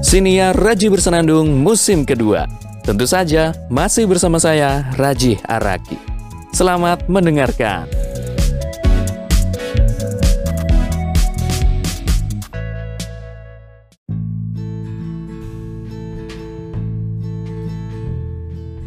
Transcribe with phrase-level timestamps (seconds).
[0.00, 2.48] Siniar Raji Bersenandung musim kedua.
[2.80, 6.00] Tentu saja masih bersama saya Raji Araki.
[6.56, 7.84] Selamat mendengarkan.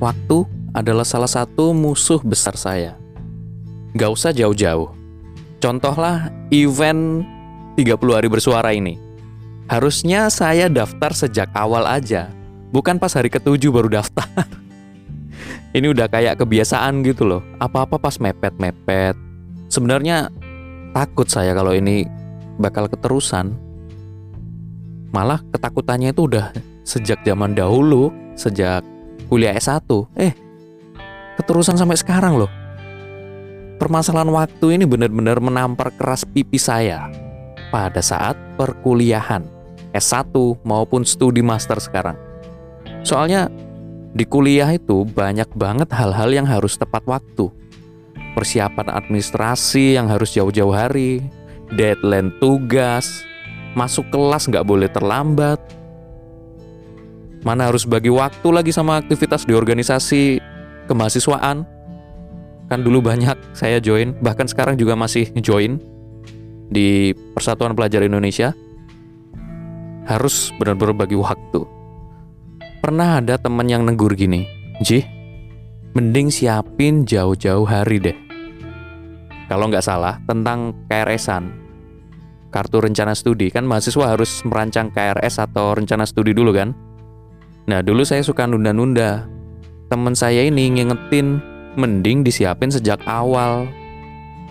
[0.01, 0.37] Waktu
[0.73, 2.97] adalah salah satu musuh besar saya.
[3.93, 4.89] Gak usah jauh-jauh.
[5.61, 7.21] Contohlah event
[7.77, 9.02] 30 hari bersuara ini.
[9.71, 12.27] Harusnya saya daftar sejak awal aja,
[12.75, 14.27] bukan pas hari ketujuh baru daftar.
[15.77, 17.41] ini udah kayak kebiasaan gitu loh.
[17.63, 19.15] Apa-apa pas mepet-mepet.
[19.71, 20.27] Sebenarnya
[20.91, 22.03] takut saya kalau ini
[22.59, 23.55] bakal keterusan.
[25.15, 26.51] Malah ketakutannya itu udah
[26.83, 28.83] sejak zaman dahulu, sejak
[29.31, 29.87] kuliah S1.
[30.19, 30.33] Eh,
[31.39, 32.51] keterusan sampai sekarang loh.
[33.79, 37.09] Permasalahan waktu ini benar-benar menampar keras pipi saya
[37.73, 39.52] pada saat perkuliahan
[39.93, 40.33] S1
[40.65, 42.17] maupun studi master sekarang.
[43.05, 43.47] Soalnya
[44.13, 47.49] di kuliah itu banyak banget hal-hal yang harus tepat waktu.
[48.33, 51.21] Persiapan administrasi yang harus jauh-jauh hari,
[51.77, 53.21] deadline tugas,
[53.77, 55.61] masuk kelas nggak boleh terlambat,
[57.43, 60.39] Mana harus bagi waktu lagi sama aktivitas di organisasi
[60.87, 61.67] kemahasiswaan.
[62.71, 65.75] Kan dulu banyak saya join, bahkan sekarang juga masih join
[66.71, 68.55] di Persatuan Pelajar Indonesia.
[70.03, 71.63] Harus benar-benar bagi waktu.
[72.83, 74.43] Pernah ada teman yang negur gini,
[74.83, 74.99] Ji,
[75.95, 78.17] mending siapin jauh-jauh hari deh.
[79.47, 81.63] Kalau nggak salah, tentang KRS-an,
[82.53, 83.53] kartu rencana studi.
[83.53, 86.73] Kan mahasiswa harus merancang KRS atau rencana studi dulu kan?
[87.69, 89.29] Nah dulu saya suka nunda-nunda.
[89.87, 91.37] Temen saya ini ngingetin
[91.77, 93.69] mending disiapin sejak awal.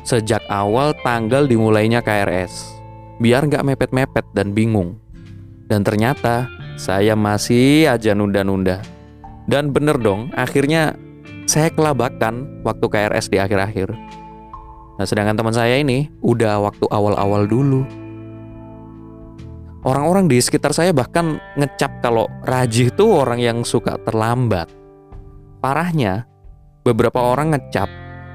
[0.07, 2.79] Sejak awal tanggal dimulainya KRS.
[3.19, 5.02] Biar nggak mepet-mepet dan bingung.
[5.73, 8.85] Dan ternyata saya masih aja nunda-nunda.
[9.49, 10.93] Dan bener dong, akhirnya
[11.49, 13.89] saya kelabakan waktu KRS di akhir-akhir.
[15.01, 17.89] Nah sedangkan teman saya ini udah waktu awal-awal dulu.
[19.83, 24.69] Orang-orang di sekitar saya bahkan ngecap kalau Rajih itu orang yang suka terlambat.
[25.65, 26.29] Parahnya,
[26.85, 27.89] beberapa orang ngecap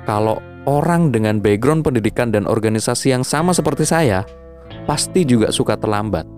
[0.10, 4.26] kalau orang dengan background pendidikan dan organisasi yang sama seperti saya
[4.90, 6.37] pasti juga suka terlambat.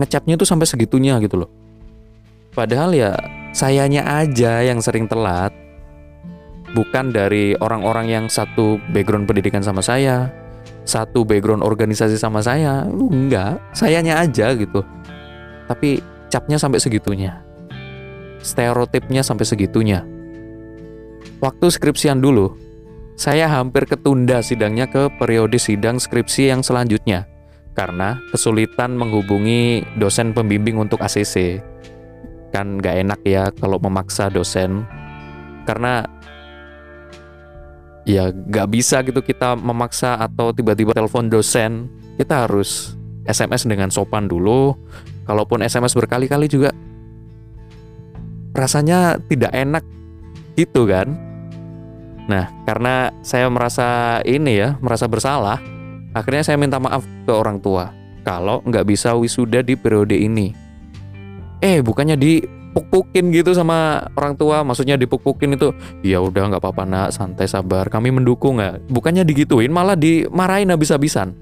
[0.00, 1.50] Ngecapnya itu sampai segitunya gitu loh.
[2.56, 3.12] Padahal ya
[3.52, 5.52] sayanya aja yang sering telat.
[6.72, 10.32] Bukan dari orang-orang yang satu background pendidikan sama saya,
[10.88, 12.88] satu background organisasi sama saya.
[12.88, 14.80] Lu enggak sayanya aja gitu.
[15.68, 16.00] Tapi
[16.32, 17.44] capnya sampai segitunya.
[18.40, 20.02] Stereotipnya sampai segitunya.
[21.44, 22.56] Waktu skripsian dulu
[23.20, 27.29] saya hampir ketunda sidangnya ke periode sidang skripsi yang selanjutnya
[27.80, 31.64] karena kesulitan menghubungi dosen pembimbing untuk ACC
[32.52, 34.84] kan nggak enak ya kalau memaksa dosen.
[35.64, 36.04] Karena
[38.04, 41.88] ya nggak bisa gitu kita memaksa atau tiba-tiba telepon dosen.
[42.20, 44.76] Kita harus SMS dengan sopan dulu.
[45.24, 46.76] Kalaupun SMS berkali-kali juga
[48.52, 49.88] rasanya tidak enak
[50.52, 51.16] gitu kan.
[52.28, 55.79] Nah karena saya merasa ini ya merasa bersalah
[56.16, 57.92] akhirnya saya minta maaf ke orang tua
[58.26, 60.52] kalau nggak bisa wisuda di periode ini.
[61.60, 65.74] Eh bukannya di dipuk-pukin gitu sama orang tua maksudnya dipuk-pukin itu
[66.06, 68.86] ya udah nggak apa-apa nak santai sabar kami mendukung nggak?
[68.86, 71.34] Bukannya digituin malah dimarahin habis-habisan.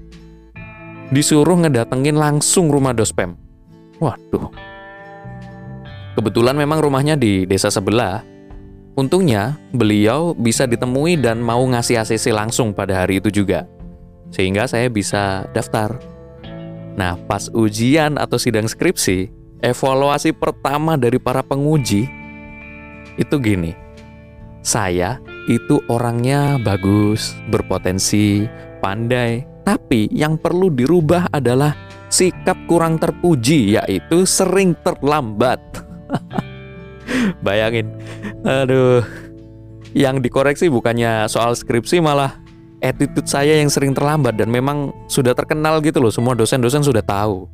[1.13, 3.37] Disuruh ngedatengin langsung rumah dospem.
[4.01, 4.49] Waduh.
[6.17, 8.25] Kebetulan memang rumahnya di desa sebelah.
[8.97, 13.69] Untungnya beliau bisa ditemui dan mau ngasih ACC langsung pada hari itu juga
[14.29, 15.97] sehingga saya bisa daftar
[16.99, 19.31] nah pas ujian atau sidang skripsi
[19.63, 22.19] evaluasi pertama dari para penguji
[23.19, 23.75] itu gini.
[24.63, 25.19] Saya
[25.51, 28.47] itu orangnya bagus, berpotensi,
[28.79, 31.75] pandai, tapi yang perlu dirubah adalah
[32.07, 35.59] sikap kurang terpuji yaitu sering terlambat.
[37.45, 37.91] Bayangin.
[38.47, 39.03] Aduh.
[39.89, 42.37] Yang dikoreksi bukannya soal skripsi malah
[42.79, 47.47] attitude saya yang sering terlambat dan memang sudah terkenal gitu loh semua dosen-dosen sudah tahu.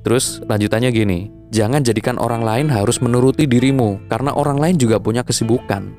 [0.00, 5.20] Terus lanjutannya gini, jangan jadikan orang lain harus menuruti dirimu karena orang lain juga punya
[5.20, 5.92] kesibukan.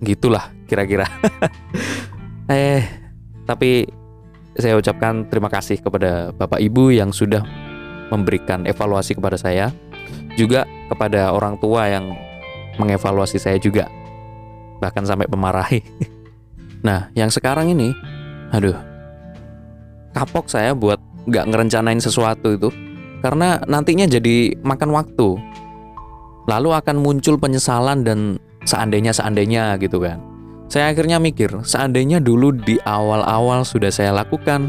[0.00, 1.04] Gitulah kira-kira.
[2.52, 2.80] eh,
[3.44, 3.84] tapi
[4.56, 7.42] saya ucapkan terima kasih kepada Bapak Ibu yang sudah
[8.08, 9.74] memberikan evaluasi kepada saya,
[10.38, 12.14] juga kepada orang tua yang
[12.78, 13.90] mengevaluasi saya juga,
[14.78, 15.80] bahkan sampai memarahi.
[16.86, 17.92] nah, yang sekarang ini,
[18.50, 18.76] aduh,
[20.14, 22.68] kapok saya buat nggak ngerencanain sesuatu itu
[23.24, 25.40] karena nantinya jadi makan waktu.
[26.44, 28.36] Lalu akan muncul penyesalan dan
[28.68, 30.20] seandainya-seandainya gitu kan.
[30.68, 34.68] Saya akhirnya mikir, seandainya dulu di awal-awal sudah saya lakukan,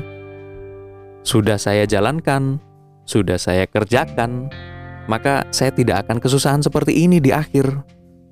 [1.28, 2.63] sudah saya jalankan,
[3.04, 4.48] sudah saya kerjakan,
[5.12, 7.68] maka saya tidak akan kesusahan seperti ini di akhir.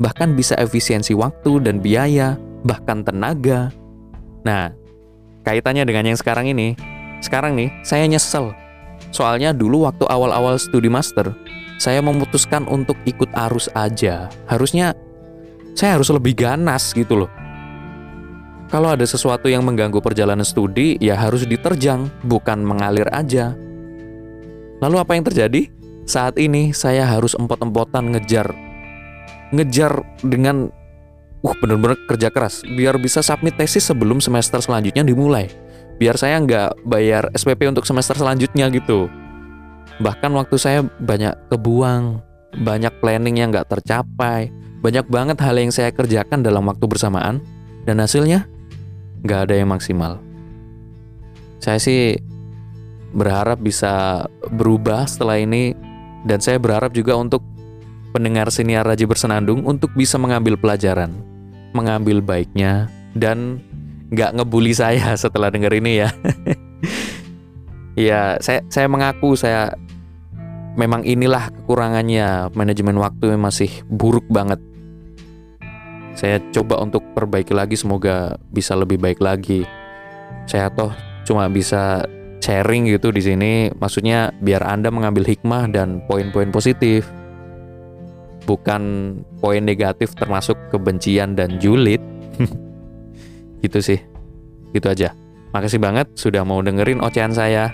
[0.02, 3.70] Bahkan bisa efisiensi waktu dan biaya, bahkan tenaga.
[4.44, 4.74] Nah,
[5.46, 6.74] kaitannya dengan yang sekarang ini,
[7.22, 8.52] sekarang nih saya nyesel.
[9.14, 11.32] Soalnya dulu waktu awal-awal studi master,
[11.78, 14.32] saya memutuskan untuk ikut arus aja.
[14.50, 14.98] Harusnya
[15.78, 17.32] saya harus lebih ganas gitu loh.
[18.74, 23.54] Kalau ada sesuatu yang mengganggu perjalanan studi, ya harus diterjang, bukan mengalir aja.
[24.82, 25.70] Lalu apa yang terjadi?
[26.10, 28.50] Saat ini saya harus empot-empotan ngejar
[29.54, 30.74] ngejar dengan
[31.44, 35.52] uh bener-bener kerja keras biar bisa submit tesis sebelum semester selanjutnya dimulai.
[36.02, 39.06] Biar saya nggak bayar SPP untuk semester selanjutnya gitu.
[40.02, 42.18] Bahkan waktu saya banyak kebuang,
[42.66, 44.50] banyak planning yang nggak tercapai,
[44.82, 47.46] banyak banget hal yang saya kerjakan dalam waktu bersamaan,
[47.86, 48.50] dan hasilnya
[49.22, 50.18] nggak ada yang maksimal.
[51.62, 52.18] Saya sih
[53.14, 55.78] berharap bisa berubah setelah ini,
[56.26, 57.46] dan saya berharap juga untuk
[58.14, 61.10] pendengar siniar Raji Bersenandung untuk bisa mengambil pelajaran,
[61.74, 62.88] mengambil baiknya,
[63.18, 63.58] dan
[64.14, 66.10] nggak ngebully saya setelah denger ini ya.
[68.14, 69.74] ya, saya saya mengaku saya
[70.78, 74.62] memang inilah kekurangannya manajemen waktu masih buruk banget.
[76.14, 79.66] Saya coba untuk perbaiki lagi semoga bisa lebih baik lagi.
[80.46, 80.94] Saya toh
[81.26, 82.06] cuma bisa
[82.44, 87.23] sharing gitu di sini maksudnya biar Anda mengambil hikmah dan poin-poin positif.
[88.44, 88.82] Bukan
[89.40, 92.02] poin negatif termasuk kebencian dan julid.
[93.64, 94.00] gitu sih.
[94.76, 95.16] Gitu aja.
[95.54, 97.70] Makasih banget sudah mau dengerin ocehan saya.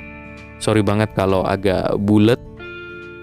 [0.60, 2.38] Sorry banget kalau agak bulet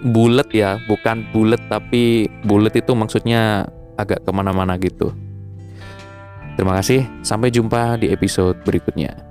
[0.07, 3.67] bulat ya, bukan bulat tapi bulat itu maksudnya
[3.97, 5.13] agak ke mana-mana gitu.
[6.57, 9.26] Terima kasih, sampai jumpa di episode berikutnya.